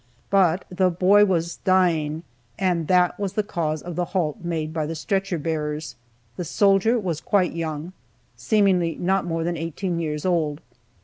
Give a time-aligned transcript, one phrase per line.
[0.31, 2.23] But the boy was dying,
[2.57, 5.95] and that was the cause of the halt made by the stretcher bearers.
[6.37, 7.93] The soldier was quite young,
[8.35, 10.59] seemingly not more than eighteen years old.